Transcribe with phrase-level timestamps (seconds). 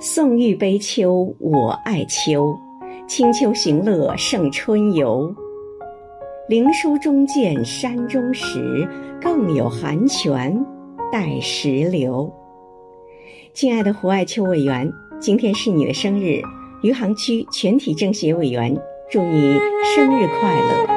[0.00, 2.58] 宋玉悲秋，我爱秋。
[3.06, 5.34] 清秋行乐胜春游。
[6.48, 8.88] 灵书中见山中石，
[9.20, 10.64] 更有寒泉
[11.12, 12.32] 带石流。
[13.52, 16.40] 亲爱的胡爱秋委员，今天是你的生日，
[16.82, 18.74] 余杭区全体政协委员
[19.10, 19.58] 祝你
[19.94, 20.93] 生日快乐。